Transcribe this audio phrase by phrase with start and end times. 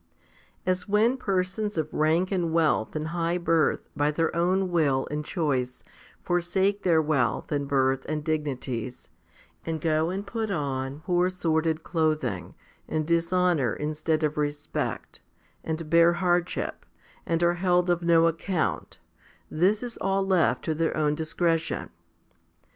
[0.65, 0.71] 10.
[0.71, 5.23] As when persons of rank and wealth and high birth by their own will and
[5.23, 5.83] choice
[6.23, 9.11] forsake their wealth and birth and dignities,
[9.63, 12.55] and go and put on poor sordid clothing,
[12.87, 15.21] and dishonour instead of respect,
[15.63, 16.83] and bear hardship,
[17.27, 18.97] and are held of no account,
[19.51, 21.91] this is all left to their own discretion.